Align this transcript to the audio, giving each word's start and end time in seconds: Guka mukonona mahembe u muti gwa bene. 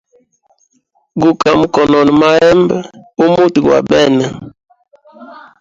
Guka 1.21 1.49
mukonona 1.59 2.11
mahembe 2.21 2.75
u 3.23 3.25
muti 3.33 3.59
gwa 3.65 3.79
bene. 3.89 4.25